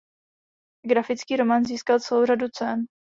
Grafický 0.87 1.35
román 1.35 1.63
získal 1.65 1.99
celou 1.99 2.25
řadu 2.25 2.47
cen. 2.47 2.85